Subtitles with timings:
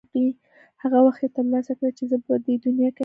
[0.81, 2.99] هغه وخت یې ترلاسه کړې چې زه به په دې دنیا کې نه یم.